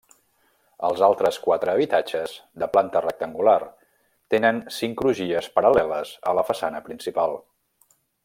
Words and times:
Els 0.87 1.01
altres 1.07 1.35
quatre 1.43 1.73
habitatges, 1.73 2.33
de 2.63 2.69
planta 2.77 3.03
rectangular, 3.05 3.59
tenen 4.35 4.63
cinc 4.79 4.99
crugies 5.03 5.51
paral·leles 5.59 6.15
a 6.33 6.35
la 6.41 6.47
façana 6.49 6.83
principal. 6.91 7.37